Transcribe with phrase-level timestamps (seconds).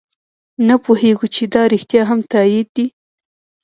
[0.67, 2.87] نه پوهېږو چې دا رښتیا هم تایید دی.